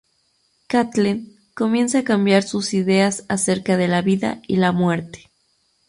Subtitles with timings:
[0.65, 5.29] Kathleen comienza a cambiar sus ideas acerca de la vida y la muerte.